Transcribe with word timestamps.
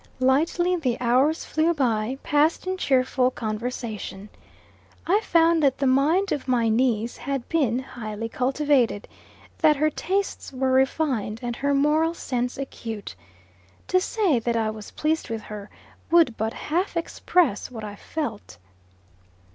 Lightly 0.19 0.75
the 0.75 0.97
hours 0.99 1.45
flew 1.45 1.75
by, 1.75 2.17
passed 2.23 2.65
in 2.65 2.75
cheerful 2.75 3.29
conversation. 3.29 4.29
I 5.05 5.19
found 5.19 5.61
that 5.61 5.77
the 5.77 5.85
mind 5.85 6.31
of 6.31 6.47
my 6.47 6.69
niece 6.69 7.17
had 7.17 7.47
been 7.49 7.77
highly 7.77 8.27
cultivated; 8.27 9.07
that 9.59 9.75
her 9.75 9.91
tastes 9.91 10.51
were 10.51 10.71
refined, 10.71 11.39
and 11.43 11.55
her 11.55 11.75
moral 11.75 12.15
sense 12.15 12.57
acute. 12.57 13.13
To 13.89 13.99
say 14.01 14.39
that 14.39 14.55
I 14.57 14.71
was 14.71 14.89
pleased 14.89 15.29
with 15.29 15.43
her, 15.43 15.69
would 16.09 16.35
but 16.35 16.53
half 16.55 16.97
express 16.97 17.69
what 17.69 17.83
I 17.83 17.95
felt. 17.95 18.57